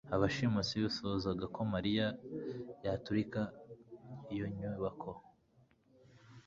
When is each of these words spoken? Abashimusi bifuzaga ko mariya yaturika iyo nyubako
Abashimusi 0.15 0.73
bifuzaga 0.83 1.45
ko 1.55 1.61
mariya 1.73 2.05
yaturika 2.85 3.41
iyo 4.33 4.45
nyubako 4.55 5.11